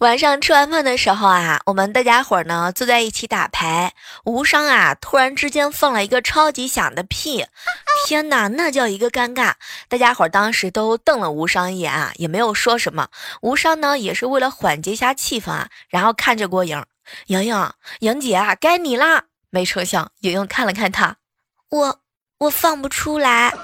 [0.00, 7.46] 晚上吃完饭的时候啊，我们大家伙呢坐在一起打牌，无伤啊突然之间放了一个超级响的屁，
[8.06, 9.54] 天哪，那叫一个尴尬！
[9.88, 13.08] 大家伙当时都瞪了无伤一眼啊，也没有说什么。
[13.40, 16.84] 无伤呢也是为了缓解一下气氛啊，然后看着郭莹，
[17.28, 19.24] 莹莹，莹姐啊，该你啦。
[19.48, 21.16] 没成想，莹莹看了看他，
[21.70, 22.00] 我
[22.40, 23.54] 我放不出来。